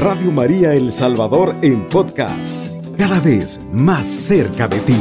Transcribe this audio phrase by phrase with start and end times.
[0.00, 4.96] Radio María El Salvador en podcast, cada vez más cerca de ti.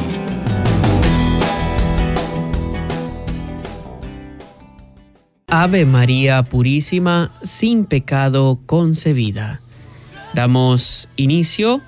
[5.47, 9.61] Ave María Purísima, sin pecado concebida.
[10.33, 11.79] Damos inicio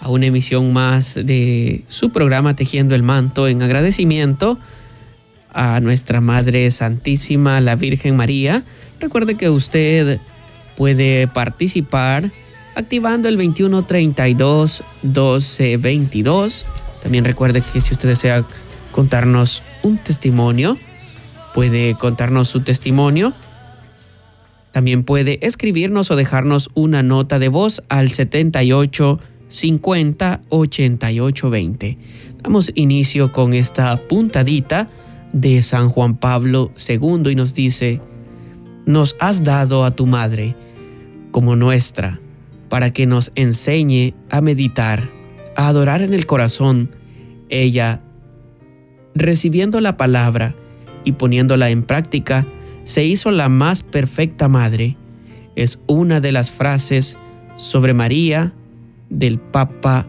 [0.00, 4.58] a una emisión más de su programa Tejiendo el Manto en agradecimiento
[5.52, 8.64] a nuestra Madre Santísima, la Virgen María.
[8.98, 10.18] Recuerde que usted
[10.76, 12.32] puede participar
[12.78, 16.64] activando el 2132 1222.
[17.02, 18.44] También recuerde que si usted desea
[18.92, 20.78] contarnos un testimonio,
[21.54, 23.32] puede contarnos su testimonio.
[24.70, 29.18] También puede escribirnos o dejarnos una nota de voz al 78
[29.48, 31.98] 50 88 20.
[32.44, 34.88] Damos inicio con esta puntadita
[35.32, 38.00] de San Juan Pablo II y nos dice,
[38.86, 40.54] nos has dado a tu madre
[41.32, 42.20] como nuestra,
[42.68, 45.10] para que nos enseñe a meditar,
[45.56, 46.90] a adorar en el corazón.
[47.48, 48.00] Ella,
[49.14, 50.54] recibiendo la palabra
[51.04, 52.46] y poniéndola en práctica,
[52.84, 54.96] se hizo la más perfecta madre.
[55.56, 57.18] Es una de las frases
[57.56, 58.52] sobre María
[59.10, 60.06] del Papa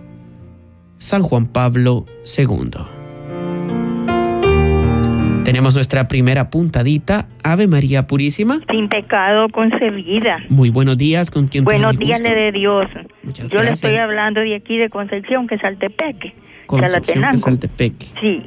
[0.98, 2.06] San Juan Pablo
[2.38, 2.98] II.
[5.50, 8.59] Tenemos nuestra primera puntadita, Ave María Purísima.
[8.69, 10.38] Sin pecado concebida.
[10.47, 12.86] Muy buenos días, ¿con quién Buenos días de Dios.
[13.50, 16.36] Yo le estoy hablando de aquí de Concepción, que es Saltepeque.
[16.67, 18.06] Concepción, que es Saltepeque.
[18.22, 18.44] Sí.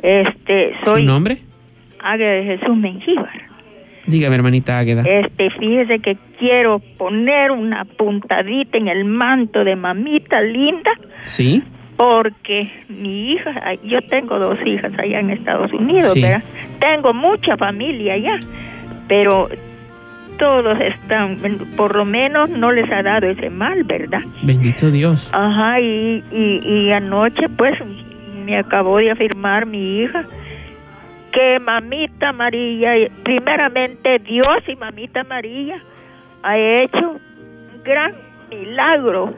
[0.00, 1.02] Este, soy...
[1.02, 1.38] ¿Su nombre?
[1.98, 3.42] Águeda de Jesús Mengíbar.
[4.06, 5.02] Dígame, hermanita Águeda.
[5.02, 10.92] Este, fíjese que quiero poner una puntadita en el manto de mamita linda.
[11.22, 11.64] Sí
[11.98, 16.44] porque mi hija, yo tengo dos hijas allá en Estados Unidos, ¿verdad?
[16.78, 18.38] Tengo mucha familia allá,
[19.08, 19.48] pero
[20.38, 21.40] todos están,
[21.76, 24.20] por lo menos no les ha dado ese mal, ¿verdad?
[24.42, 25.28] Bendito Dios.
[25.34, 27.74] Ajá, y, y, anoche pues
[28.44, 30.24] me acabó de afirmar mi hija
[31.32, 32.92] que mamita María,
[33.24, 35.82] primeramente Dios y mamita María
[36.44, 38.14] ha hecho un gran
[38.50, 39.34] milagro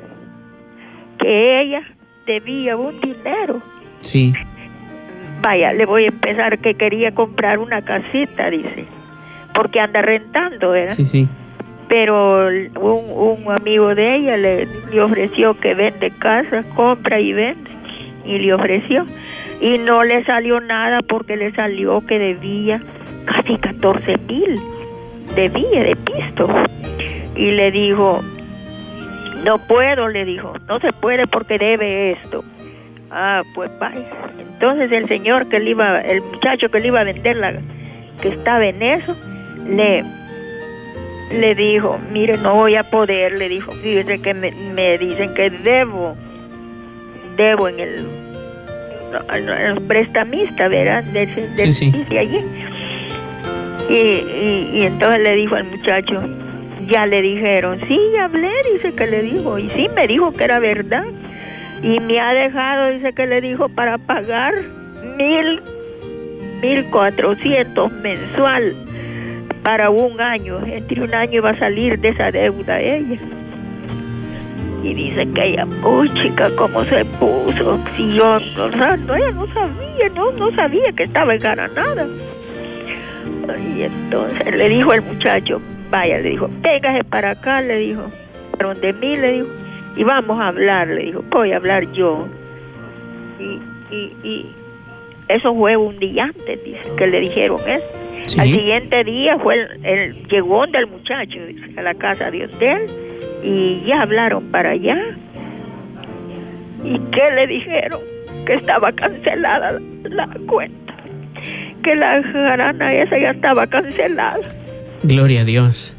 [1.18, 1.82] que ella
[2.30, 3.60] debía un dinero.
[4.00, 4.32] Sí.
[5.42, 8.84] Vaya, le voy a empezar que quería comprar una casita, dice,
[9.52, 10.94] porque anda rentando, ¿verdad?
[10.94, 11.28] Sí, sí.
[11.88, 17.70] Pero un, un amigo de ella le, le ofreció que vende casa, compra y vende,
[18.24, 19.06] y le ofreció.
[19.60, 22.80] Y no le salió nada porque le salió que debía
[23.24, 24.60] casi 14 mil,
[25.34, 26.48] debía de pisto.
[27.34, 28.22] Y le dijo,
[29.44, 32.44] no puedo, le dijo, no se puede porque debe esto.
[33.10, 34.06] Ah, pues vaya.
[34.38, 37.54] Entonces el señor que le iba, el muchacho que le iba a vender la,
[38.20, 39.16] que estaba en eso,
[39.68, 40.04] le,
[41.32, 46.14] le dijo, mire, no voy a poder, le dijo, fíjese que me, dicen que debo,
[47.36, 48.06] debo en el,
[49.36, 51.02] el prestamista, ¿verdad?
[51.04, 52.46] De, de, allí.
[53.88, 56.22] Y, y, y entonces le dijo al muchacho,
[56.88, 60.58] ya le dijeron, sí, hablé, dice que le dijo, y sí, me dijo que era
[60.58, 61.04] verdad.
[61.82, 64.54] Y me ha dejado, dice que le dijo, para pagar
[65.16, 65.62] mil,
[66.62, 68.74] mil cuatrocientos mensual
[69.62, 70.60] para un año.
[70.66, 73.18] Entre un año iba a salir de esa deuda ella.
[74.82, 77.78] Y dice que ella, uy chica, cómo se puso.
[77.96, 82.06] Si yo no, ella no sabía, no, no sabía que estaba en nada.
[83.74, 88.10] Y entonces le dijo el muchacho, vaya, le dijo, véngase para acá, le dijo,
[88.80, 89.48] de mí, le dijo,
[89.96, 92.28] y vamos a hablar, le dijo, voy a hablar yo.
[93.38, 94.46] Y, y, y
[95.28, 97.86] eso fue un día antes, dice, que le dijeron eso.
[98.38, 101.38] Al siguiente día fue el, el llegó del muchacho,
[101.76, 102.86] a la casa de hotel,
[103.42, 104.96] y ya hablaron para allá.
[106.84, 108.00] ¿Y qué le dijeron?
[108.46, 110.94] Que estaba cancelada la, la cuenta,
[111.82, 114.38] que la jarana esa ya estaba cancelada.
[115.02, 115.96] Gloria a Dios.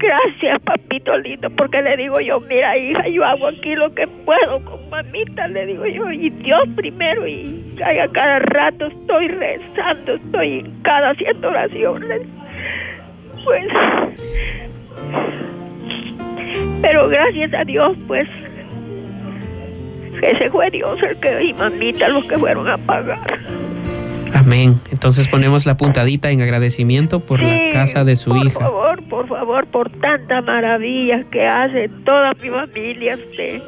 [0.00, 4.64] Gracias, papito lindo, porque le digo yo, mira, hija, yo hago aquí lo que puedo
[4.64, 10.64] con mamita, le digo yo, y Dios primero, y a cada rato estoy rezando, estoy
[10.82, 12.22] cada haciendo oraciones.
[13.44, 13.66] Pues,
[16.80, 18.26] pero gracias a Dios, pues,
[20.22, 23.20] ese fue Dios el que, y mamita los que fueron a pagar.
[24.50, 24.80] Amén.
[24.90, 28.58] Entonces ponemos la puntadita en agradecimiento por la casa de su hija.
[28.58, 33.62] Por favor, por favor, por tantas maravillas que hace toda mi familia usted.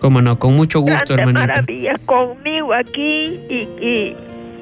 [0.00, 1.46] Cómo no, con mucho gusto, tantas hermanita.
[1.48, 4.14] maravillas conmigo aquí y,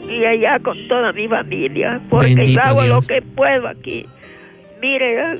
[0.08, 4.06] y, allá con toda mi familia, porque yo hago lo que puedo aquí.
[4.81, 5.38] Mire,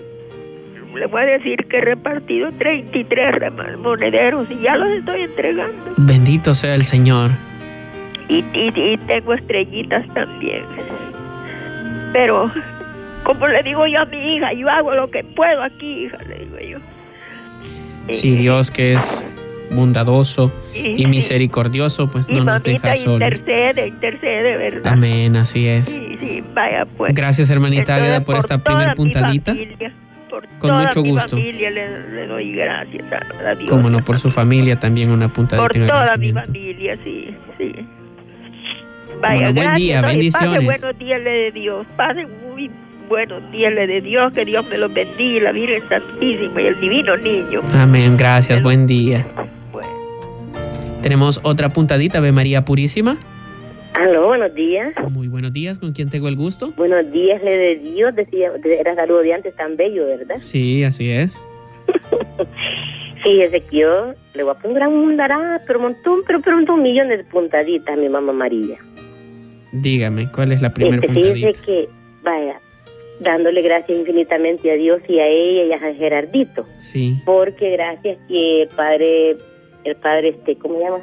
[0.95, 5.95] le voy a decir que he repartido 33 monederos y ya los estoy entregando.
[5.97, 7.31] Bendito sea el Señor.
[8.29, 10.65] Y, y, tengo estrellitas también.
[12.13, 12.51] Pero,
[13.23, 16.45] como le digo yo a mi hija, yo hago lo que puedo aquí, hija, le
[16.45, 18.15] digo yo.
[18.15, 19.27] Sí, Dios que es
[19.71, 23.15] bondadoso y, misericordioso, pues no nos deja solos.
[23.15, 24.93] intercede, intercede, ¿verdad?
[24.93, 25.87] Amén, así es.
[25.87, 27.15] Sí, sí, vaya pues.
[27.15, 29.55] Gracias, hermanita Águeda, por, esta primera puntadita.
[30.59, 31.37] Con mucho gusto.
[31.37, 33.71] Familia le, doy gracias a, Dios.
[33.71, 35.69] Como no, por su familia también una puntadita.
[35.69, 37.87] Por toda mi familia, sí, sí.
[39.29, 40.65] Vaya, buen día, bendiciones.
[40.65, 42.71] Pase buenos días le de Dios, pase muy
[43.09, 46.81] buenos días le de Dios, que Dios me los bendiga, la Virgen Santísima y el
[46.81, 47.61] Divino Niño.
[47.73, 49.27] Amén, gracias, buen día.
[51.03, 53.17] Tenemos otra puntadita, Ave María Purísima.
[53.95, 54.93] Aló, buenos días.
[55.11, 56.73] Muy buenos días, ¿con quién tengo el gusto?
[56.77, 60.37] Buenos días, le de Dios, decía, era saludo de antes tan bello, ¿verdad?
[60.37, 61.43] Sí, así es.
[63.25, 66.83] Fíjese que yo le voy a poner un dará, pero un montón, pero, pero un
[66.83, 68.79] millón de puntaditas a mi mamá María.
[69.73, 71.35] Dígame, ¿cuál es la primera este, puntadita?
[71.35, 71.89] Fíjese que,
[72.23, 72.61] vaya,
[73.21, 76.67] dándole gracias infinitamente a Dios y a ella y a Gerardito.
[76.79, 77.21] Sí.
[77.25, 79.37] Porque gracias que Padre
[79.87, 80.99] el padre, este, ¿cómo se llama?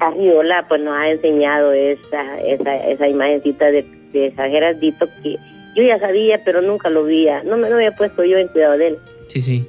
[0.00, 5.36] Arriola, pues nos ha enseñado esa, esa, esa imagencita de, de Gerardito que
[5.76, 8.78] yo ya sabía, pero nunca lo veía, no me lo había puesto yo en cuidado
[8.78, 8.98] de él.
[9.26, 9.66] Sí, sí.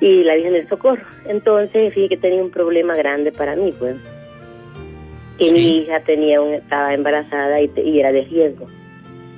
[0.00, 1.06] Y la Virgen del Socorro.
[1.26, 3.96] Entonces, fíjate que tenía un problema grande para mí, pues.
[5.38, 8.66] Que mi hija tenía un, estaba embarazada y, y era de riesgo.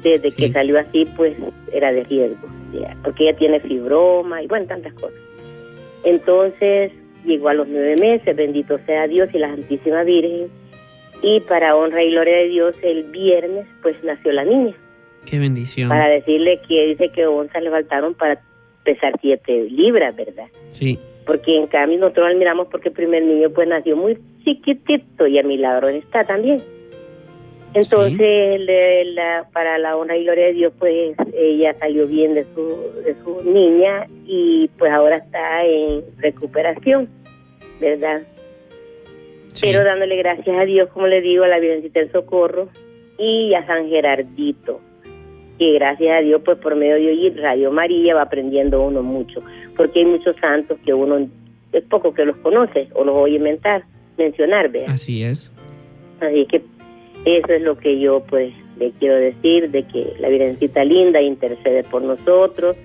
[0.03, 1.37] Desde que salió así, pues
[1.73, 2.49] era de riesgo,
[3.03, 5.19] porque ella tiene fibroma y bueno, tantas cosas.
[6.05, 6.93] Entonces,
[7.25, 10.49] llegó a los nueve meses, bendito sea Dios y la Santísima Virgen.
[11.21, 14.75] Y para honra y gloria de Dios, el viernes, pues nació la niña.
[15.29, 15.89] Qué bendición.
[15.89, 18.41] Para decirle que dice que onzas le faltaron para
[18.85, 20.47] pesar siete libras, ¿verdad?
[20.71, 20.99] Sí.
[21.29, 25.45] Porque en cambio nosotros admiramos porque el primer niño pues nació muy chiquitito y a
[25.45, 26.61] milagro está también.
[27.75, 28.61] Entonces,
[29.15, 33.15] la, para la honra y gloria de Dios, pues ella salió bien de su, de
[33.23, 37.09] su niña y pues ahora está en recuperación,
[37.79, 38.23] ¿verdad?
[39.61, 42.69] Pero dándole gracias a Dios, como le digo, a la Virgencita del Socorro
[43.19, 44.81] y a San Gerardito,
[45.59, 49.43] que gracias a Dios, pues por medio de Radio María va aprendiendo uno mucho,
[49.79, 51.27] porque hay muchos santos que uno
[51.73, 53.85] es poco que los conoce o los oye mentar,
[54.19, 54.91] mencionar, ¿verdad?
[54.91, 55.51] Así es.
[56.21, 56.61] Así que
[57.25, 61.85] eso es lo que yo pues le quiero decir, de que la Virgencita Linda intercede
[61.85, 62.77] por nosotros.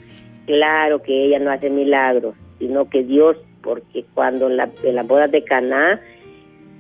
[0.45, 5.07] Claro que ella no hace milagros, sino que Dios, porque cuando en, la, en las
[5.07, 5.99] bodas de Caná,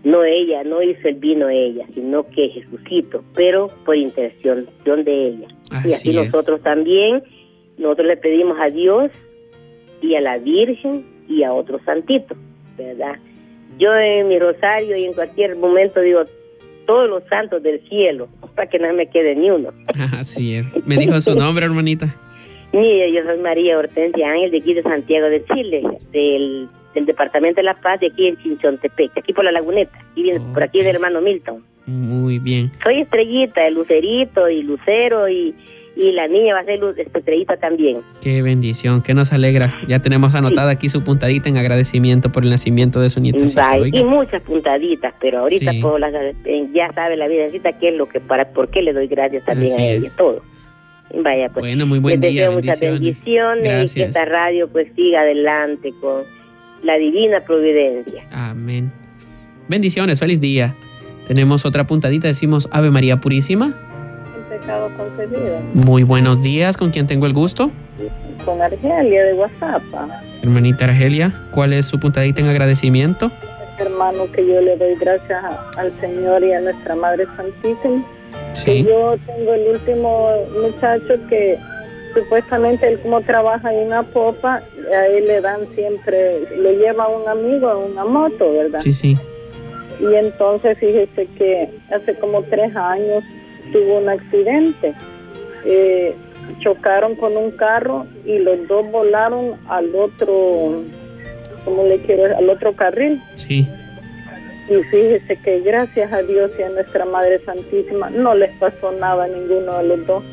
[0.03, 5.47] no ella, no hizo el vino ella, sino que Jesucito, pero por intercesión de ella.
[5.85, 7.23] y así nosotros también,
[7.77, 9.11] nosotros le pedimos a Dios
[10.03, 12.37] y a la Virgen y a otros santitos,
[12.77, 13.17] ¿verdad?
[13.79, 16.25] Yo en mi rosario y en cualquier momento digo,
[16.85, 19.69] todos los santos del cielo, para que no me quede ni uno.
[20.19, 20.69] Así es.
[20.85, 22.15] ¿Me dijo su nombre, hermanita?
[22.73, 26.67] Mire, yo soy María Hortensia Ángel de aquí de Santiago de Chile, del,
[27.05, 30.79] Departamento de La Paz, de aquí en Chinchontepec, aquí por la laguneta, y por aquí
[30.79, 31.63] del hermano Milton.
[31.85, 32.71] Muy bien.
[32.83, 35.53] Soy estrellita, el lucerito y lucero y
[35.95, 38.01] y la niña va a ser luz estrellita también.
[38.21, 39.79] Qué bendición, que nos alegra.
[39.87, 43.77] Ya tenemos anotada aquí su puntadita en agradecimiento por el nacimiento de su nietecita.
[43.77, 45.71] Y muchas puntaditas, pero ahorita
[46.45, 49.45] eh, ya sabe la vidacita qué es lo que para por qué le doy gracias
[49.45, 50.41] también a ella, todo.
[51.15, 51.61] Vaya, pues.
[51.61, 52.49] Bueno, muy buen día.
[52.49, 56.23] Deseo muchas bendiciones y que esta radio pues siga adelante con
[56.81, 58.25] la divina providencia.
[58.31, 58.91] Amén.
[59.67, 60.75] Bendiciones, feliz día.
[61.27, 63.92] Tenemos otra puntadita, decimos Ave María Purísima
[64.63, 65.59] pecado concebido.
[65.73, 67.71] Muy buenos días, ¿con quién tengo el gusto?
[68.45, 69.81] Con Argelia de WhatsApp.
[70.41, 73.31] Hermanita Argelia, ¿cuál es su puntadita en agradecimiento?
[73.79, 75.43] Hermano, que yo le doy gracias
[75.77, 78.03] al Señor y a nuestra Madre Santísima.
[78.53, 78.83] Sí.
[78.83, 80.29] yo tengo el último
[80.61, 81.57] muchacho que
[82.13, 84.61] supuestamente él como trabaja en una popa,
[84.95, 88.79] a él le dan siempre, le lleva un amigo en una moto, ¿verdad?
[88.79, 89.17] Sí, sí.
[89.99, 93.23] Y entonces fíjese que hace como tres años
[93.71, 94.93] tuvo un accidente.
[95.65, 96.15] Eh,
[96.59, 100.83] chocaron con un carro y los dos volaron al otro,
[101.65, 103.21] como le quiero, al otro carril.
[103.35, 103.67] Sí.
[104.69, 109.25] Y fíjese que gracias a Dios y a nuestra Madre Santísima no les pasó nada
[109.25, 110.23] a ninguno de los dos.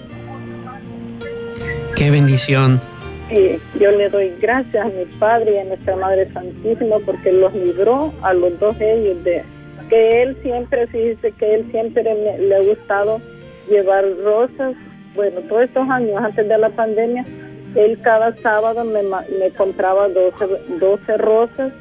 [1.96, 2.80] Qué bendición.
[3.28, 7.52] Sí, yo le doy gracias a mi Padre y a nuestra Madre Santísima porque los
[7.54, 9.44] libró a los dos ellos de,
[9.90, 13.20] que él siempre, fíjese que él siempre le ha gustado
[13.68, 14.74] llevar rosas,
[15.14, 17.26] bueno, todos estos años antes de la pandemia,
[17.74, 20.46] él cada sábado me, me compraba 12,
[20.78, 21.72] 12 rosas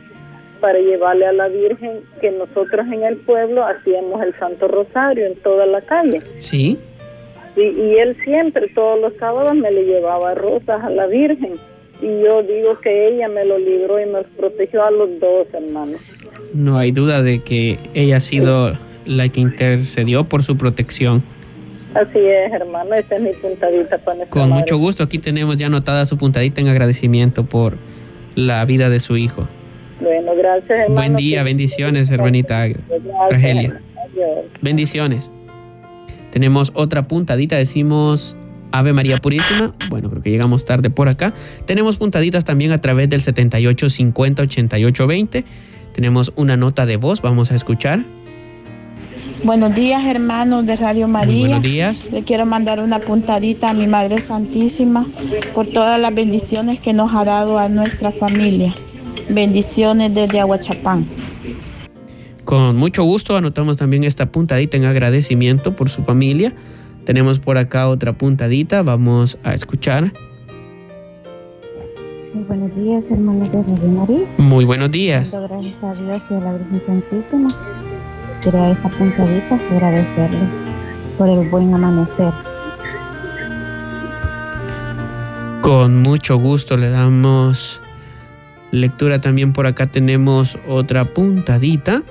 [0.60, 5.36] para llevarle a la Virgen que nosotros en el pueblo hacíamos el Santo Rosario en
[5.38, 6.22] toda la calle.
[6.38, 6.78] Sí.
[7.56, 11.54] Y, y él siempre, todos los sábados, me le llevaba rosas a la Virgen.
[12.02, 16.00] Y yo digo que ella me lo libró y nos protegió a los dos hermanos.
[16.54, 21.24] No hay duda de que ella ha sido la que intercedió por su protección.
[21.94, 26.06] Así es, hermano, esa es mi puntadita para Con mucho gusto, aquí tenemos ya anotada
[26.06, 27.78] su puntadita en agradecimiento por
[28.36, 29.48] la vida de su hijo.
[30.00, 30.96] Bueno, gracias, hermano.
[30.96, 32.68] Buen día, bendiciones, hermanita
[33.30, 33.82] Argelia.
[34.62, 35.32] Bendiciones.
[36.32, 38.38] Tenemos otra puntadita, decimos
[38.72, 39.74] Ave María Purísima.
[39.90, 41.34] Bueno, creo que llegamos tarde por acá.
[41.66, 45.46] Tenemos puntaditas también a través del 78 50 88 20.
[45.94, 48.06] Tenemos una nota de voz, vamos a escuchar.
[49.44, 51.48] Buenos días, hermanos de Radio María.
[51.48, 52.12] buenos días.
[52.12, 55.06] Le quiero mandar una puntadita a mi Madre Santísima
[55.56, 58.74] por todas las bendiciones que nos ha dado a nuestra familia.
[59.30, 61.06] Bendiciones desde Aguachapán.
[62.44, 66.54] Con mucho gusto anotamos también esta puntadita en agradecimiento por su familia.
[67.06, 70.12] Tenemos por acá otra puntadita, vamos a escuchar.
[72.34, 74.28] Muy buenos días, hermanos de Radio María.
[74.38, 75.32] Muy buenos días.
[75.32, 77.50] Gracias a Dios y a la Virgen Santísima.
[78.44, 80.40] Quiero a esta puntadita agradecerle
[81.18, 82.32] por el buen amanecer.
[85.62, 87.82] Con mucho gusto le damos
[88.72, 92.04] lectura también por acá tenemos otra puntadita.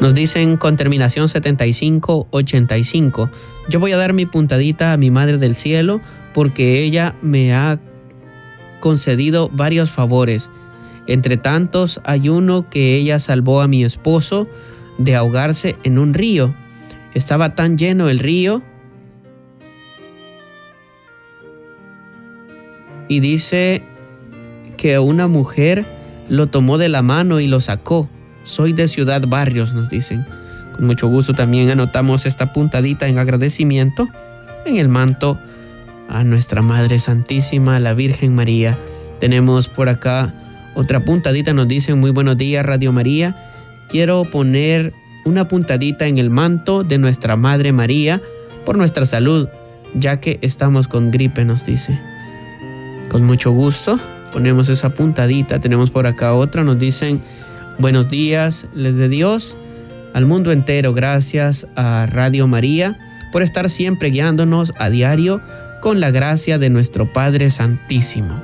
[0.00, 3.30] Nos dicen con terminación 7585.
[3.68, 6.00] Yo voy a dar mi puntadita a mi Madre del Cielo
[6.32, 7.78] porque ella me ha
[8.80, 10.48] concedido varios favores.
[11.06, 14.48] Entre tantos hay uno que ella salvó a mi esposo
[14.96, 16.54] de ahogarse en un río.
[17.12, 18.62] Estaba tan lleno el río
[23.06, 23.82] y dice
[24.78, 25.84] que una mujer
[26.30, 28.08] lo tomó de la mano y lo sacó.
[28.44, 30.26] Soy de Ciudad Barrios, nos dicen.
[30.72, 34.08] Con mucho gusto también anotamos esta puntadita en agradecimiento
[34.64, 35.38] en el manto
[36.08, 38.78] a nuestra Madre Santísima, la Virgen María.
[39.20, 40.34] Tenemos por acá
[40.74, 43.36] otra puntadita, nos dicen muy buenos días Radio María.
[43.88, 44.92] Quiero poner
[45.24, 48.20] una puntadita en el manto de nuestra Madre María
[48.64, 49.48] por nuestra salud,
[49.94, 52.00] ya que estamos con gripe, nos dice.
[53.10, 53.98] Con mucho gusto
[54.32, 55.58] ponemos esa puntadita.
[55.60, 57.20] Tenemos por acá otra, nos dicen
[57.80, 59.56] Buenos días, les de Dios,
[60.12, 60.92] al mundo entero.
[60.92, 62.98] Gracias a Radio María
[63.32, 65.40] por estar siempre guiándonos a diario
[65.80, 68.38] con la gracia de nuestro Padre Santísimo.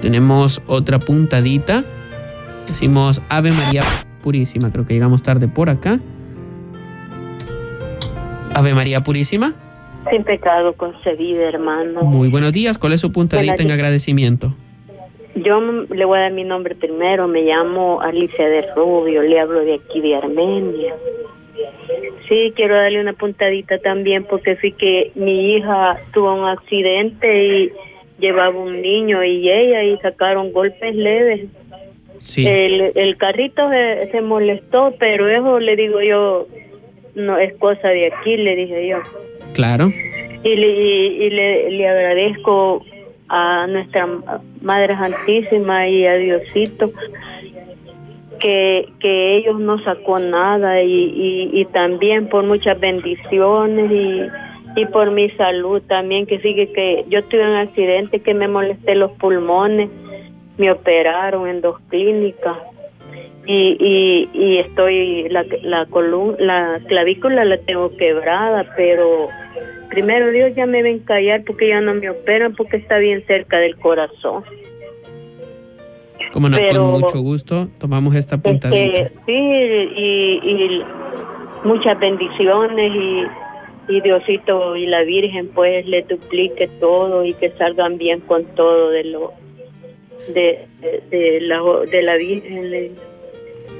[0.00, 1.82] Tenemos otra puntadita.
[2.68, 3.82] Decimos Ave María
[4.22, 4.70] Purísima.
[4.70, 5.98] Creo que llegamos tarde por acá.
[8.54, 9.54] Ave María Purísima.
[10.08, 12.02] Sin pecado concebida, hermano.
[12.02, 12.78] Muy buenos días.
[12.78, 14.54] ¿Cuál es su puntadita en agradecimiento?
[15.34, 19.60] Yo le voy a dar mi nombre primero, me llamo Alicia de Rubio, le hablo
[19.60, 20.94] de aquí de Armenia.
[22.28, 27.72] Sí, quiero darle una puntadita también porque sí que mi hija tuvo un accidente y
[28.18, 31.48] llevaba un niño y ella y sacaron golpes leves.
[32.18, 32.46] Sí.
[32.46, 36.46] El, el carrito se, se molestó, pero eso le digo yo,
[37.14, 38.98] no es cosa de aquí, le dije yo.
[39.54, 39.88] Claro.
[40.42, 42.84] Y le, y le, le agradezco
[43.30, 44.08] a nuestra
[44.60, 46.90] Madre Santísima y a Diosito
[48.40, 55.12] que, que ellos no sacó nada y, y, también por muchas bendiciones y, y por
[55.12, 59.90] mi salud también que sigue que yo tuve un accidente que me molesté los pulmones
[60.58, 62.56] me operaron en dos clínicas
[63.52, 69.26] y, y, y estoy la la columna la clavícula la tengo quebrada pero
[69.88, 73.58] primero Dios ya me ven callar porque ya no me operan porque está bien cerca
[73.58, 74.44] del corazón.
[76.32, 79.10] Como no, con mucho gusto tomamos esta puntadita.
[79.26, 80.82] sí, y,
[81.64, 87.98] muchas bendiciones y, y Diosito y la Virgen pues le duplique todo y que salgan
[87.98, 89.32] bien con todo de lo
[90.32, 90.66] de,
[91.10, 93.09] de, la, de la Virgen.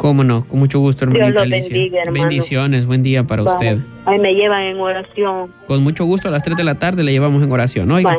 [0.01, 1.77] Cómo no, con mucho gusto, hermanita Alicia.
[2.11, 3.81] Bendiciones, buen día para usted.
[4.07, 5.53] Ahí me llevan en oración.
[5.67, 8.17] Con mucho gusto, a las 3 de la tarde le llevamos en oración, Oiga.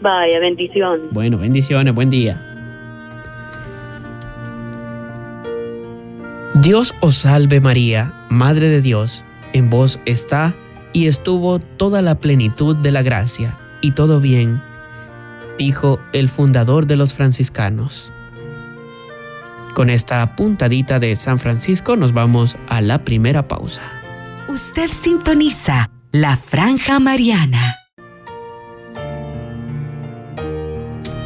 [0.00, 1.06] Vaya, bendiciones.
[1.12, 2.42] Bueno, bendiciones, buen día.
[6.54, 10.52] Dios os salve María, Madre de Dios, en vos está
[10.92, 14.60] y estuvo toda la plenitud de la gracia, y todo bien,
[15.58, 18.12] dijo el fundador de los franciscanos.
[19.74, 23.82] Con esta puntadita de San Francisco nos vamos a la primera pausa.
[24.48, 27.74] Usted sintoniza La Franja Mariana.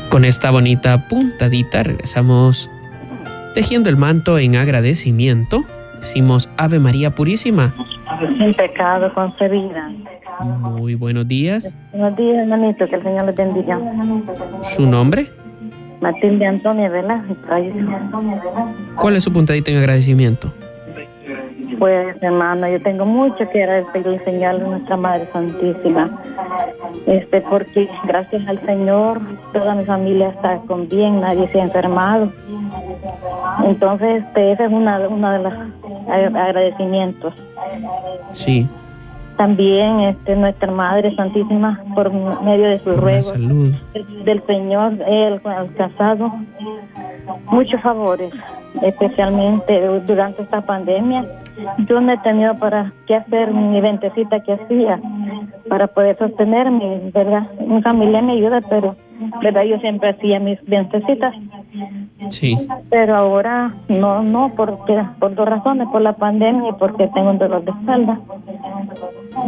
[0.09, 2.71] Con esta bonita puntadita regresamos
[3.55, 5.61] tejiendo el manto en agradecimiento.
[5.99, 7.75] Decimos Ave María Purísima.
[8.39, 9.91] Sin pecado concebida.
[10.63, 11.75] Muy buenos días.
[11.93, 13.79] Buenos días, hermanito, que el Señor les bendiga.
[14.63, 15.29] ¿Su nombre?
[16.01, 17.37] Matilde Antonia Velázquez.
[18.97, 20.53] ¿Cuál es su puntadita en agradecimiento?
[21.79, 26.11] Pues, hermano, yo tengo mucho que agradecerle, Señor, a nuestra Madre Santísima.
[27.07, 29.21] Este, porque gracias al Señor,
[29.53, 32.33] toda mi familia está con bien, nadie se ha enfermado.
[33.65, 35.53] Entonces, este, ese es una, una de los
[36.35, 37.35] agradecimientos.
[38.33, 38.69] Sí.
[39.39, 43.73] También este, nuestra Madre Santísima, por medio de su ruego salud.
[44.25, 46.33] del Señor, Él ha alcanzado
[47.47, 48.33] muchos favores,
[48.83, 51.25] especialmente durante esta pandemia.
[51.89, 55.01] Yo no he tenido para qué hacer mi ventecita que hacía
[55.69, 57.51] para poder sostenerme, ¿verdad?
[57.61, 58.97] Mi familia me ayuda, pero,
[59.43, 59.65] ¿verdad?
[59.65, 61.35] Yo siempre hacía mis ventecitas.
[62.31, 62.57] Sí.
[62.91, 67.39] Pero ahora no, no, porque por dos razones, por la pandemia y porque tengo un
[67.39, 68.19] dolor de espalda.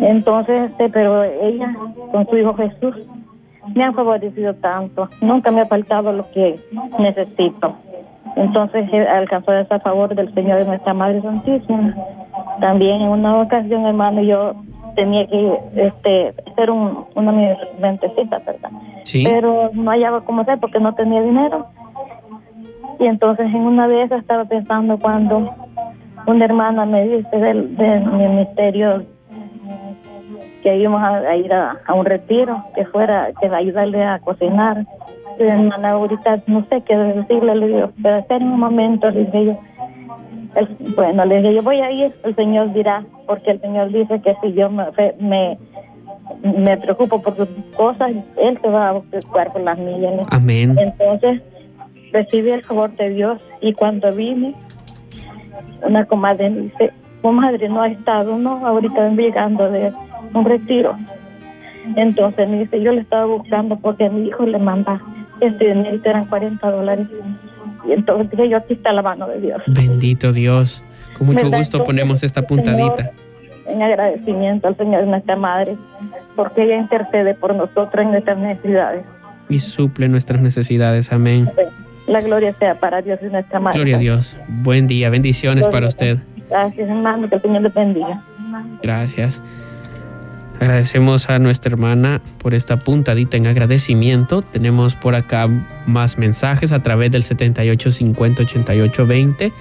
[0.02, 1.74] Entonces, este, pero ella
[2.12, 2.96] con su hijo Jesús
[3.74, 5.08] me han favorecido tanto.
[5.20, 6.60] Nunca me ha faltado lo que
[6.98, 7.76] necesito.
[8.36, 11.94] Entonces alcanzó ese favor del Señor de nuestra Madre Santísima.
[12.60, 14.54] También en una ocasión, hermano, yo
[14.94, 17.32] tenía que este, hacer un, una
[17.80, 18.70] mentecita, ¿verdad?
[19.04, 19.24] Sí.
[19.24, 21.66] Pero no hallaba cómo hacer porque no tenía dinero.
[22.98, 25.50] Y entonces en una vez estaba pensando cuando
[26.26, 29.04] una hermana me dice del, del ministerio
[30.62, 34.84] que íbamos a, ir a, un retiro, que fuera, que ayudarle a cocinar.
[35.38, 39.58] Hermana, ahorita no sé qué decirle, le digo, pero espera un momento, le dije yo.
[40.96, 44.36] bueno, le dije, yo voy a ir, el Señor dirá, porque el Señor dice que
[44.42, 44.84] si yo me,
[45.18, 45.58] me,
[46.42, 50.26] me preocupo por sus cosas, Él se va a preocupar por las mías.
[50.30, 50.76] Amén.
[50.78, 51.42] Entonces,
[52.12, 54.54] recibí el favor de Dios y cuando vine,
[55.82, 59.92] una comadre me dice, comadre, no ha estado, no, ahorita vengo llegando de
[60.34, 60.96] un retiro.
[61.96, 65.00] Entonces me dice, yo le estaba buscando porque mi hijo le manda
[65.40, 65.70] este
[66.04, 67.06] eran 40 dólares.
[67.86, 69.62] Y entonces dije, yo aquí está la mano de Dios.
[69.66, 70.84] Bendito Dios.
[71.16, 73.12] Con mucho gusto ponemos esta puntadita.
[73.66, 75.76] en agradecimiento al Señor nuestra Madre,
[76.34, 79.04] porque ella intercede por nosotros en nuestras necesidades.
[79.48, 81.12] Y suple nuestras necesidades.
[81.12, 81.50] Amén.
[82.06, 83.78] La gloria sea para Dios y nuestra Madre.
[83.78, 84.36] Gloria a Dios.
[84.48, 85.10] Buen día.
[85.10, 86.18] Bendiciones para usted.
[86.48, 87.28] Gracias, hermano.
[87.28, 88.22] Que el Señor le bendiga.
[88.82, 89.42] Gracias.
[90.60, 94.42] Agradecemos a nuestra hermana por esta puntadita en agradecimiento.
[94.42, 95.46] Tenemos por acá
[95.86, 99.52] más mensajes a través del 78508820.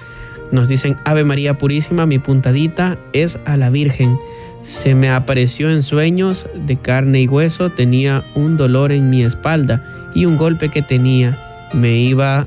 [0.52, 4.18] Nos dicen, Ave María Purísima, mi puntadita es a la Virgen.
[4.62, 10.10] Se me apareció en sueños de carne y hueso, tenía un dolor en mi espalda
[10.14, 11.38] y un golpe que tenía
[11.72, 12.46] me iba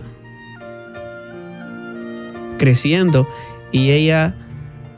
[2.58, 3.28] creciendo
[3.72, 4.36] y ella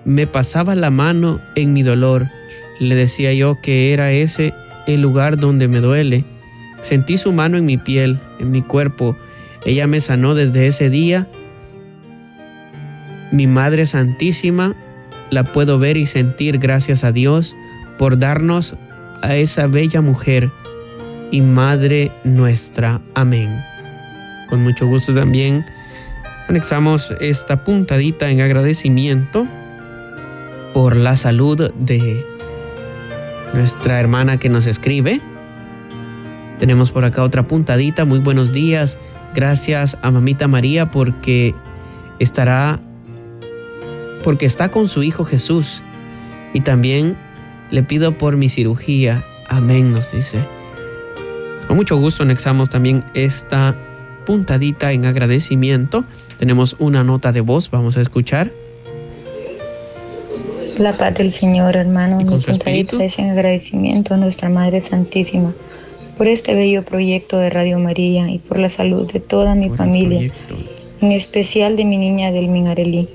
[0.03, 2.27] me pasaba la mano en mi dolor
[2.79, 4.53] le decía yo que era ese
[4.87, 6.25] el lugar donde me duele.
[6.81, 9.15] Sentí su mano en mi piel, en mi cuerpo.
[9.65, 11.27] Ella me sanó desde ese día.
[13.31, 14.75] Mi Madre Santísima
[15.31, 17.55] la puedo ver y sentir gracias a Dios
[17.97, 18.75] por darnos
[19.21, 20.51] a esa bella mujer
[21.31, 23.01] y Madre nuestra.
[23.15, 23.59] Amén.
[24.49, 25.65] Con mucho gusto también
[26.47, 29.47] anexamos esta puntadita en agradecimiento
[30.73, 32.34] por la salud de
[33.55, 35.21] nuestra hermana que nos escribe.
[36.59, 38.03] Tenemos por acá otra puntadita.
[38.05, 38.97] Muy buenos días.
[39.33, 41.55] Gracias a mamita María porque
[42.19, 42.79] estará,
[44.23, 45.81] porque está con su Hijo Jesús.
[46.53, 47.17] Y también
[47.71, 49.25] le pido por mi cirugía.
[49.47, 50.45] Amén, nos dice.
[51.67, 53.75] Con mucho gusto anexamos también esta
[54.25, 56.03] puntadita en agradecimiento.
[56.37, 58.51] Tenemos una nota de voz, vamos a escuchar.
[60.77, 62.17] La paz del Señor, hermano.
[62.17, 65.53] Mi puntadita es en agradecimiento a nuestra Madre Santísima
[66.17, 70.33] por este bello proyecto de Radio María y por la salud de toda mi familia,
[71.01, 73.07] en especial de mi niña del Minarelí,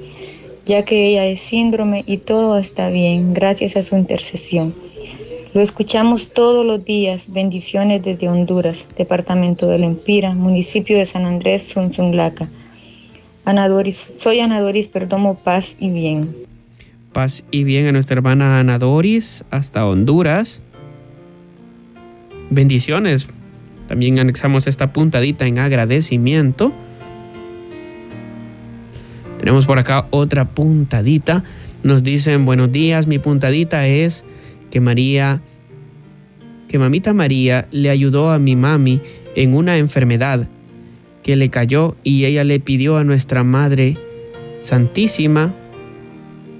[0.64, 4.74] ya que ella es síndrome y todo está bien gracias a su intercesión.
[5.52, 7.24] Lo escuchamos todos los días.
[7.28, 12.48] Bendiciones desde Honduras, departamento del Empira, municipio de San Andrés, Sunzunglaca.
[13.44, 16.49] Ana soy Ana Doris Perdomo Paz y Bien.
[17.12, 20.62] Paz y bien a nuestra hermana Ana Doris hasta Honduras.
[22.50, 23.26] Bendiciones.
[23.88, 26.72] También anexamos esta puntadita en agradecimiento.
[29.38, 31.42] Tenemos por acá otra puntadita.
[31.82, 33.08] Nos dicen buenos días.
[33.08, 34.24] Mi puntadita es
[34.70, 35.40] que María,
[36.68, 39.00] que mamita María le ayudó a mi mami
[39.34, 40.46] en una enfermedad
[41.24, 43.96] que le cayó y ella le pidió a nuestra Madre
[44.62, 45.54] Santísima,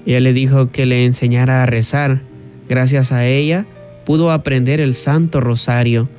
[0.05, 2.21] ella le dijo que le enseñara a rezar.
[2.67, 3.65] Gracias a ella
[4.05, 6.09] pudo aprender el Santo Rosario.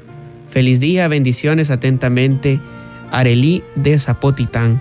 [0.50, 2.60] Feliz día, bendiciones atentamente,
[3.10, 4.80] Arelí de Zapotitán.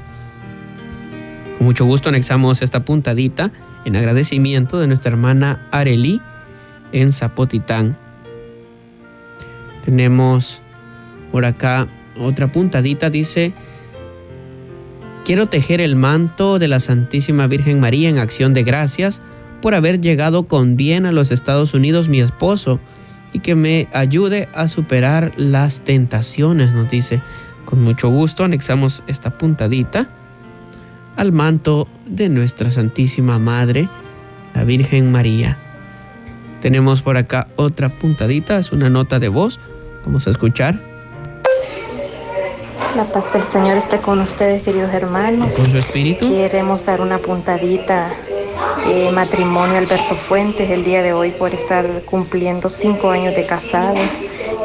[1.58, 3.52] Con mucho gusto anexamos esta puntadita
[3.86, 6.22] en agradecimiento de nuestra hermana Arelí
[6.92, 7.98] en Zapotitán.
[9.86, 10.62] Tenemos
[11.32, 11.88] por acá
[12.20, 13.54] otra puntadita, dice,
[15.26, 19.22] quiero tejer el manto de la Santísima Virgen María en acción de gracias
[19.62, 22.80] por haber llegado con bien a los Estados Unidos mi esposo
[23.34, 27.22] y que me ayude a superar las tentaciones, nos dice.
[27.66, 30.10] Con mucho gusto anexamos esta puntadita
[31.16, 33.88] al manto de nuestra Santísima Madre,
[34.56, 35.58] la Virgen María.
[36.60, 39.60] Tenemos por acá otra puntadita, es una nota de voz,
[40.04, 40.91] vamos a escuchar.
[42.96, 45.54] La paz del Señor esté con ustedes, queridos hermanos.
[45.54, 46.30] Con su espíritu.
[46.30, 48.14] Queremos dar una puntadita
[48.86, 53.96] eh, matrimonio Alberto Fuentes el día de hoy por estar cumpliendo cinco años de casado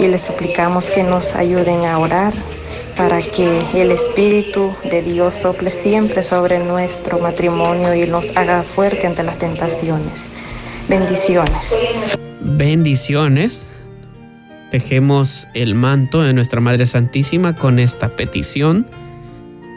[0.00, 2.32] y les suplicamos que nos ayuden a orar
[2.96, 9.06] para que el Espíritu de Dios sople siempre sobre nuestro matrimonio y nos haga fuerte
[9.06, 10.28] ante las tentaciones.
[10.88, 11.76] Bendiciones.
[12.40, 13.66] Bendiciones.
[14.70, 18.86] Tejemos el manto de nuestra Madre Santísima con esta petición.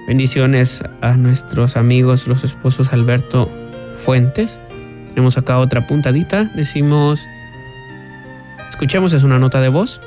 [0.08, 3.48] Bendiciones a nuestros amigos, los esposos Alberto
[4.04, 4.60] Fuentes.
[5.10, 6.46] Tenemos acá otra puntadita.
[6.56, 7.22] Decimos,
[8.70, 10.02] escuchemos, es una nota de voz.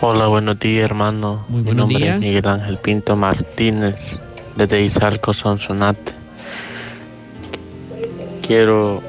[0.00, 1.44] Hola, buenos días, hermano.
[1.48, 4.18] Muy Mi nombre es Miguel Ángel Pinto Martínez,
[4.56, 6.12] desde Izalco, Sonsonate.
[8.44, 9.00] Quiero,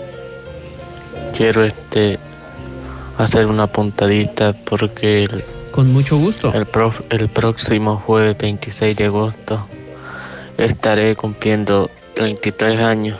[1.36, 2.20] quiero este
[3.24, 6.68] hacer una puntadita porque el, con mucho gusto el,
[7.10, 9.68] el próximo jueves 26 de agosto
[10.58, 13.20] estaré cumpliendo 33 años.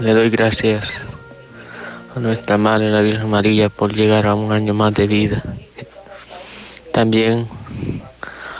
[0.00, 0.88] Le doy gracias
[2.14, 5.42] a nuestra Madre la Virgen María por llegar a un año más de vida.
[6.92, 7.46] También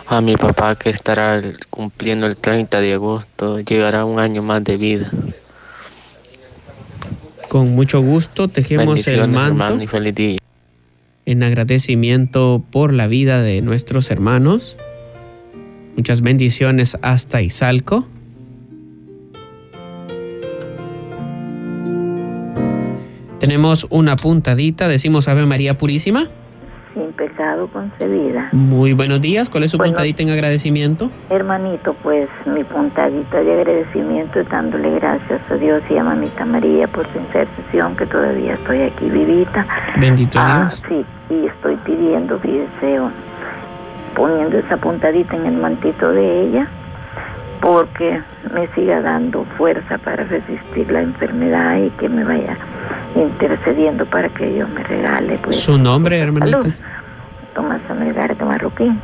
[0.07, 4.77] a mi papá que estará cumpliendo el 30 de agosto, llegará un año más de
[4.77, 5.11] vida.
[7.49, 9.79] Con mucho gusto tejemos el manto
[11.25, 14.77] en agradecimiento por la vida de nuestros hermanos.
[15.97, 18.07] Muchas bendiciones hasta Izalco.
[23.41, 26.31] Tenemos una puntadita, decimos Ave María Purísima.
[26.99, 28.49] Sin pecado concebida.
[28.51, 31.13] Muy buenos días, ¿cuál es su puntadita en agradecimiento?
[31.31, 36.89] Hermanito, pues mi puntadita de agradecimiento es dándole gracias a Dios y a Mamita María
[36.89, 39.65] por su intercesión, que todavía estoy aquí vivita.
[39.97, 40.83] Bendito ah, Dios.
[40.89, 43.13] Sí, y estoy pidiendo deseo,
[44.17, 46.67] poniendo esa puntadita en el mantito de ella,
[47.61, 48.21] porque
[48.53, 52.57] me siga dando fuerza para resistir la enfermedad y que me vaya
[53.23, 55.39] intercediendo para que Dios me regale.
[55.43, 56.61] Pues, ¿Su nombre, hermanita?
[56.61, 56.75] Salud.
[57.55, 59.01] Tomás Samuel Marroquín.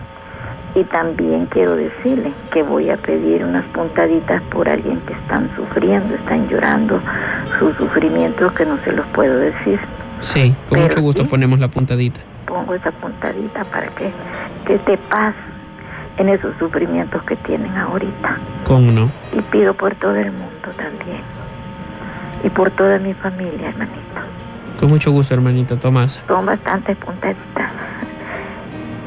[0.74, 6.14] Y también quiero decirle que voy a pedir unas puntaditas por alguien que están sufriendo,
[6.16, 7.00] están llorando
[7.58, 9.78] sus sufrimientos que no se los puedo decir.
[10.18, 12.20] Sí, con mucho gusto ponemos la puntadita.
[12.46, 14.10] Pongo esa puntadita para que,
[14.66, 15.34] que te paz
[16.18, 18.36] en esos sufrimientos que tienen ahorita.
[18.64, 19.10] ¿Cómo no?
[19.36, 21.33] Y pido por todo el mundo también
[22.44, 23.98] y por toda mi familia, hermanito.
[24.78, 26.22] Con mucho gusto, hermanito Tomás.
[26.28, 27.70] Son bastantes puntaditas.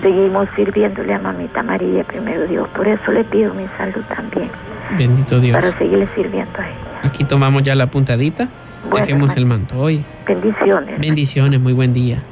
[0.02, 2.68] Seguimos sirviéndole a mamita María, primero Dios.
[2.70, 4.50] Por eso le pido mi salud también.
[4.98, 5.56] Bendito Dios.
[5.56, 6.76] Para seguirle sirviendo a ella.
[7.04, 8.50] Aquí tomamos ya la puntadita.
[8.96, 10.04] Dejemos el manto hoy.
[10.26, 11.00] Bendiciones.
[11.00, 12.24] Bendiciones, muy buen día.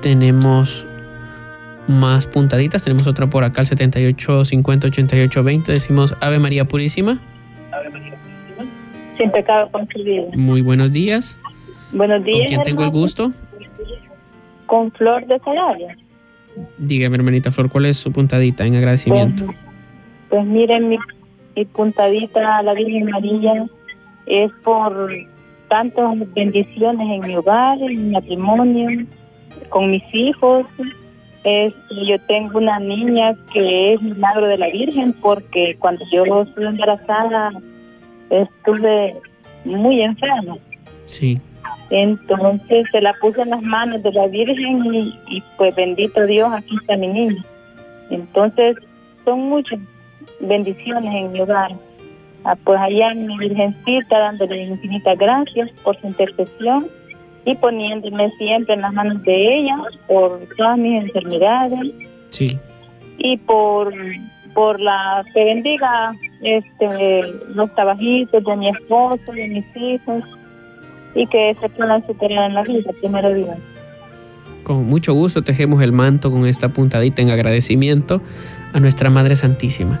[0.00, 0.86] Tenemos
[1.88, 2.84] más puntaditas.
[2.84, 5.72] Tenemos otra por acá, el 78 50 88 20.
[5.72, 7.18] Decimos Ave María Purísima.
[9.18, 9.70] Sin pecado.
[10.34, 11.38] Muy buenos días.
[11.92, 12.38] Buenos días.
[12.38, 13.32] ¿Con quién tengo el gusto?
[14.66, 15.96] Con Flor de Salaria.
[16.78, 19.46] Dígame, hermanita Flor, ¿cuál es su puntadita en agradecimiento?
[19.46, 19.58] Pues,
[20.28, 20.98] pues miren, mi,
[21.56, 23.66] mi, puntadita a la Virgen María
[24.26, 25.10] es por
[25.68, 29.06] tantas bendiciones en mi hogar, en mi matrimonio,
[29.68, 30.66] con mis hijos.
[31.42, 31.74] Es,
[32.08, 37.50] yo tengo una niña que es milagro de la Virgen porque cuando yo estuve embarazada
[38.30, 39.14] estuve
[39.64, 40.56] muy enferma.
[41.06, 41.40] Sí.
[41.90, 44.84] Entonces se la puse en las manos de la Virgen
[45.28, 47.44] y, pues bendito Dios, aquí está mi niña.
[48.10, 48.76] Entonces
[49.24, 49.78] son muchas
[50.40, 51.72] bendiciones en mi hogar.
[52.64, 56.86] pues allá mi Virgencita, dándole infinitas gracias por su intercesión
[57.44, 61.92] y poniéndome siempre en las manos de ella por todas mis enfermedades.
[62.30, 62.58] Sí.
[63.18, 63.94] Y por,
[64.54, 67.22] por la que bendiga este,
[67.54, 70.22] los trabajitos de mi esposo, de mis hijos
[71.14, 73.56] y que se puedan superar en la vida, primero Dios.
[74.62, 78.22] Con mucho gusto tejemos el manto con esta puntadita en agradecimiento
[78.72, 80.00] a nuestra Madre Santísima.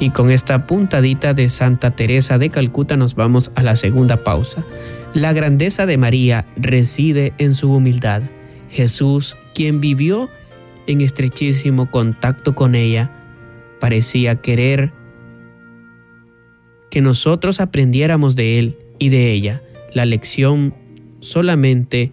[0.00, 4.64] Y con esta puntadita de Santa Teresa de Calcuta nos vamos a la segunda pausa.
[5.14, 8.22] La grandeza de María reside en su humildad.
[8.70, 10.28] Jesús, quien vivió
[10.86, 13.10] en estrechísimo contacto con ella,
[13.78, 14.92] parecía querer
[16.94, 19.62] que nosotros aprendiéramos de él y de ella
[19.94, 20.76] la lección
[21.18, 22.12] solamente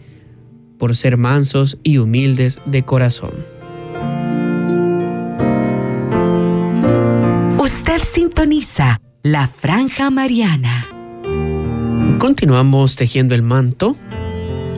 [0.79, 3.29] por ser mansos y humildes de corazón.
[7.59, 10.87] Usted sintoniza la franja mariana.
[12.17, 13.95] Continuamos tejiendo el manto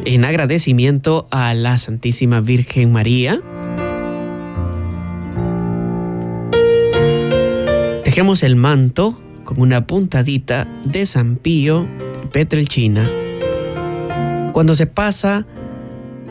[0.03, 3.39] en agradecimiento a la Santísima Virgen María.
[8.03, 9.17] Tejemos el manto
[9.57, 11.87] una puntadita de San Pío
[12.31, 13.09] Petrelchina.
[14.51, 15.45] Cuando se pasa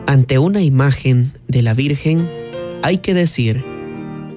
[0.07, 2.29] ante una imagen de la Virgen,
[2.83, 3.65] hay que decir,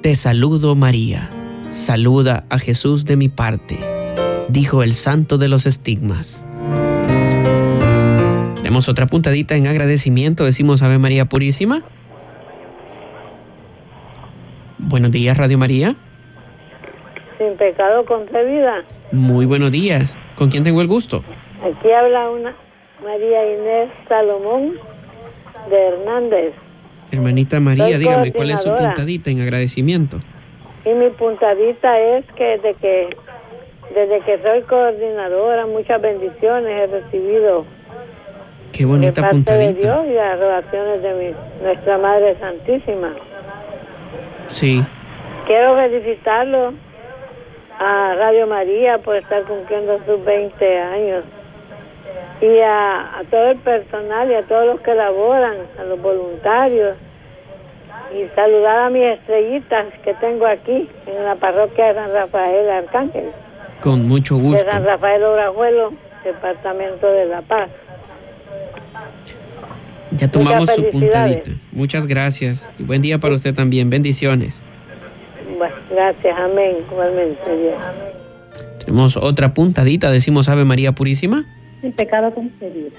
[0.02, 1.32] Te saludo María,
[1.71, 3.80] saluda a Jesús de mi parte,
[4.50, 6.45] dijo el santo de los estigmas.
[8.58, 11.82] Tenemos otra puntadita en agradecimiento, decimos Ave María Purísima.
[14.78, 15.95] Buenos días, Radio María.
[17.45, 18.84] Sin pecado concebida.
[19.12, 20.17] Muy buenos días.
[20.36, 21.23] ¿Con quién tengo el gusto?
[21.62, 22.55] Aquí habla una
[23.03, 24.73] María Inés Salomón
[25.69, 26.53] de Hernández.
[27.12, 30.17] Hermanita María, dígame, ¿cuál es su puntadita en agradecimiento?
[30.86, 33.15] Y mi puntadita es que desde que
[33.93, 37.65] desde que soy coordinadora, muchas bendiciones he recibido.
[38.71, 39.73] Qué bonita de parte puntadita.
[39.73, 43.13] de Dios y las relaciones de mi, nuestra Madre Santísima.
[44.47, 44.84] Sí.
[45.45, 46.73] Quiero felicitarlo
[47.79, 51.23] a Radio María por estar cumpliendo sus 20 años
[52.41, 56.97] y a, a todo el personal y a todos los que laboran, a los voluntarios
[58.13, 63.31] y saludar a mis estrellitas que tengo aquí en la parroquia de San Rafael Arcángel,
[63.81, 64.69] Con mucho de gusto.
[64.69, 67.69] San Rafael Obrajuelo, departamento de La Paz.
[70.11, 71.51] Ya tomamos su puntadita.
[71.71, 72.69] Muchas gracias.
[72.79, 73.89] Y buen día para usted también.
[73.89, 74.63] Bendiciones.
[75.58, 77.58] Bueno, gracias, amén, igualmente.
[77.62, 77.74] Dios.
[78.80, 80.12] Tenemos otra puntadita.
[80.12, 81.46] Decimos Ave María Purísima.
[81.82, 82.89] Sin pecado concebida.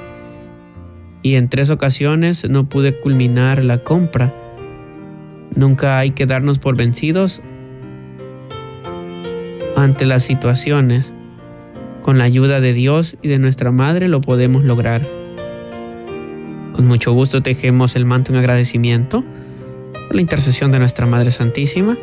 [1.22, 4.34] y en tres ocasiones no pude culminar la compra.
[5.54, 7.40] Nunca hay que darnos por vencidos
[9.76, 11.10] ante las situaciones.
[12.02, 15.06] Con la ayuda de Dios y de nuestra Madre lo podemos lograr.
[16.72, 19.24] Con mucho gusto tejemos el manto en agradecimiento
[20.06, 21.96] por la intercesión de nuestra Madre Santísima.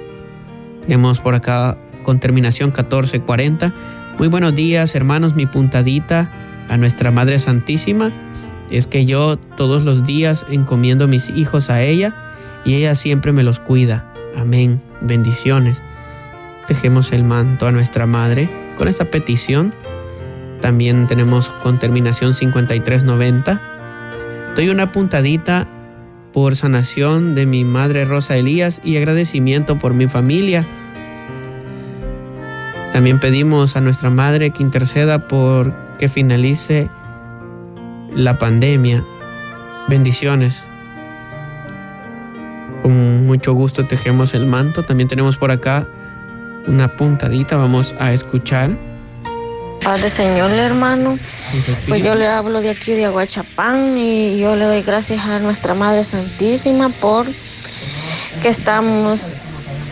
[0.89, 3.71] Tenemos por acá con terminación 1440.
[4.17, 5.36] Muy buenos días, hermanos.
[5.36, 6.32] Mi puntadita
[6.67, 8.12] a nuestra Madre Santísima
[8.71, 12.15] es que yo todos los días encomiendo mis hijos a ella
[12.65, 14.12] y ella siempre me los cuida.
[14.36, 14.82] Amén.
[14.99, 15.84] Bendiciones.
[16.65, 19.75] Tejemos el manto a nuestra Madre con esta petición
[20.60, 23.62] También tenemos con terminación 5390.
[24.56, 25.67] Doy una puntadita
[26.33, 30.65] por sanación de mi madre Rosa Elías y agradecimiento por mi familia.
[32.91, 36.89] También pedimos a nuestra madre que interceda por que finalice
[38.15, 39.03] la pandemia.
[39.87, 40.63] Bendiciones.
[42.81, 44.83] Con mucho gusto tejemos el manto.
[44.83, 45.87] También tenemos por acá
[46.67, 47.57] una puntadita.
[47.57, 48.88] Vamos a escuchar.
[49.83, 51.17] Padre Señor, hermano.
[51.87, 55.73] Pues yo le hablo de aquí de Aguachapán y yo le doy gracias a nuestra
[55.73, 57.25] Madre Santísima por
[58.41, 59.37] que estamos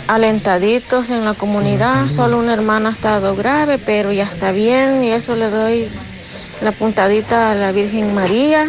[0.08, 2.10] alentaditos en la comunidad.
[2.10, 5.90] Solo una hermana ha estado grave, pero ya está bien y eso le doy
[6.62, 8.68] la puntadita a la Virgen María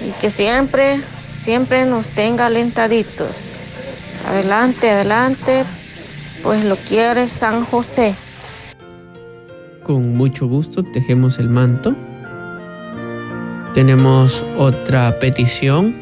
[0.00, 1.00] y que siempre,
[1.32, 3.70] siempre nos tenga alentaditos.
[4.28, 5.64] Adelante, adelante,
[6.42, 8.14] pues lo quiere San José.
[9.86, 11.94] Con mucho gusto tejemos el manto.
[13.72, 15.94] Tenemos otra petición.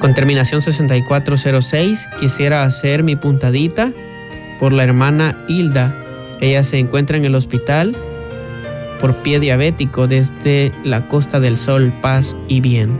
[0.00, 3.92] Con terminación 6406 quisiera hacer mi puntadita
[4.60, 5.96] por la hermana Hilda.
[6.40, 7.96] Ella se encuentra en el hospital
[9.00, 12.92] por pie diabético desde la Costa del Sol, paz y bien.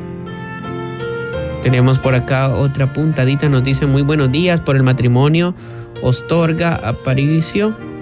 [1.62, 5.54] Tenemos por acá otra puntadita, nos dice muy buenos días por el matrimonio
[6.02, 7.95] Ostorga Aparicio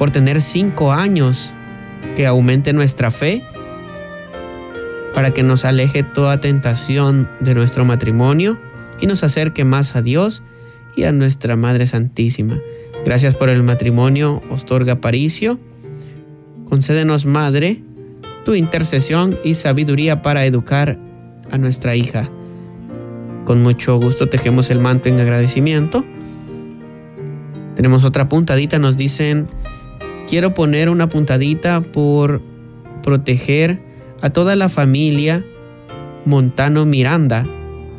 [0.00, 1.52] por tener cinco años,
[2.16, 3.44] que aumente nuestra fe,
[5.12, 8.58] para que nos aleje toda tentación de nuestro matrimonio
[8.98, 10.42] y nos acerque más a Dios
[10.96, 12.58] y a nuestra Madre Santísima.
[13.04, 15.60] Gracias por el matrimonio, Ostorga Paricio.
[16.70, 17.82] Concédenos, Madre,
[18.46, 20.96] tu intercesión y sabiduría para educar
[21.50, 22.30] a nuestra hija.
[23.44, 26.06] Con mucho gusto tejemos el manto en agradecimiento.
[27.76, 29.59] Tenemos otra puntadita, nos dicen
[30.30, 32.40] quiero poner una puntadita por
[33.02, 33.80] proteger
[34.22, 35.44] a toda la familia
[36.24, 37.44] Montano Miranda.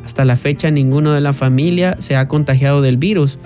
[0.06, 3.38] Hasta la fecha ninguno de la familia se ha contagiado del virus.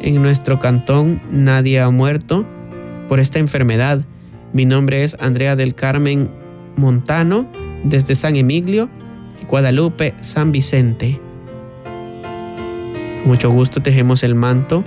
[0.00, 2.46] En nuestro cantón nadie ha muerto
[3.08, 4.04] por esta enfermedad.
[4.52, 6.30] Mi nombre es Andrea del Carmen
[6.76, 7.50] Montano
[7.82, 8.88] desde San Emilio,
[9.48, 11.20] Guadalupe, San Vicente.
[13.18, 14.84] Con mucho gusto tejemos el manto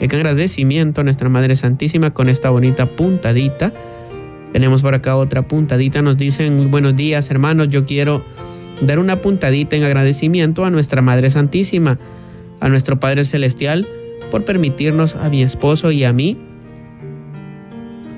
[0.00, 3.72] en agradecimiento a nuestra Madre Santísima con esta bonita puntadita.
[4.52, 6.02] Tenemos por acá otra puntadita.
[6.02, 8.24] Nos dicen, buenos días hermanos, yo quiero
[8.80, 11.98] dar una puntadita en agradecimiento a nuestra Madre Santísima,
[12.60, 13.86] a nuestro Padre Celestial,
[14.30, 16.38] por permitirnos a mi esposo y a mí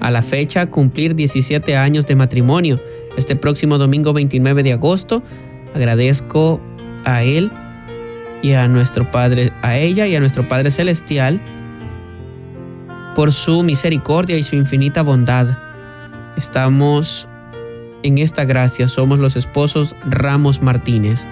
[0.00, 2.80] a la fecha cumplir 17 años de matrimonio.
[3.16, 5.22] Este próximo domingo 29 de agosto
[5.74, 6.60] agradezco
[7.04, 7.50] a él
[8.42, 11.40] y a nuestro Padre, a ella y a nuestro Padre Celestial
[13.16, 15.56] por su misericordia y su infinita bondad.
[16.36, 17.26] Estamos
[18.02, 21.26] en esta gracia, somos los esposos Ramos Martínez.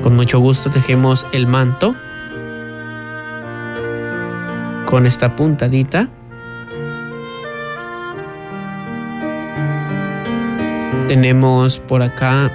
[0.00, 1.96] Con mucho gusto tejemos el manto
[4.86, 6.08] con esta puntadita.
[11.08, 12.52] Tenemos por acá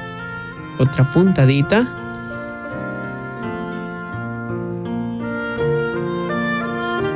[0.79, 1.96] otra puntadita.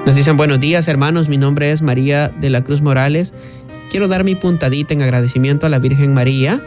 [0.06, 3.34] Nos dicen buenos días hermanos, mi nombre es María de la Cruz Morales.
[3.92, 6.60] Quiero dar mi puntadita en agradecimiento a la Virgen María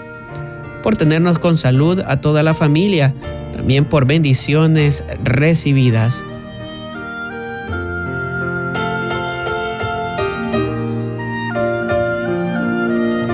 [0.84, 3.12] por tenernos con salud a toda la familia,
[3.52, 6.22] también por bendiciones recibidas.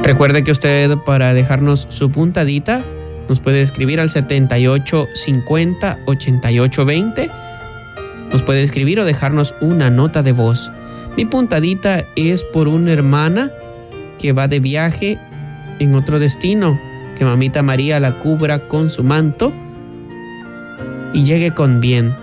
[0.02, 2.82] Recuerde que usted para dejarnos su puntadita
[3.28, 7.49] nos puede escribir al 78 50 88 20
[8.30, 10.70] nos puede escribir o dejarnos una nota de voz.
[11.16, 13.50] Mi puntadita es por una hermana
[14.18, 15.18] que va de viaje
[15.78, 16.78] en otro destino.
[17.16, 19.52] Que mamita María la cubra con su manto
[21.12, 22.14] y llegue con bien.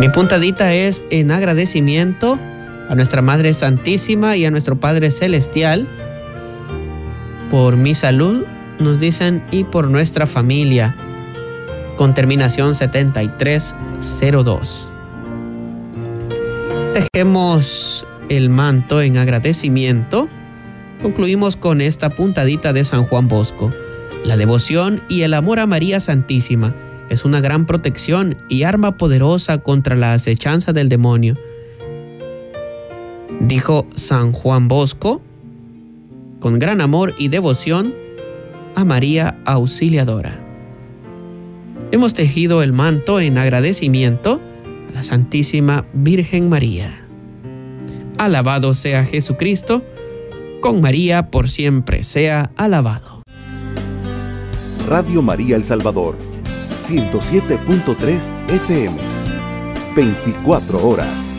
[0.00, 2.38] Mi puntadita es en agradecimiento
[2.88, 5.86] a nuestra Madre Santísima y a nuestro Padre Celestial
[7.50, 8.44] por mi salud,
[8.78, 10.96] nos dicen, y por nuestra familia,
[11.96, 14.88] con terminación 7302.
[16.94, 20.28] Tejemos el manto en agradecimiento.
[21.02, 23.72] Concluimos con esta puntadita de San Juan Bosco.
[24.24, 26.74] La devoción y el amor a María Santísima
[27.10, 31.36] es una gran protección y arma poderosa contra la acechanza del demonio.
[33.40, 35.20] Dijo San Juan Bosco,
[36.40, 37.94] con gran amor y devoción
[38.74, 40.40] a María Auxiliadora.
[41.92, 44.40] hemos tejido el manto en agradecimiento
[44.90, 47.04] a la Santísima Virgen María.
[48.16, 49.82] Alabado sea Jesucristo,
[50.60, 53.22] con María por siempre sea alabado.
[54.88, 56.16] Radio María El Salvador,
[56.82, 58.96] 107.3 FM,
[59.94, 61.29] 24 horas.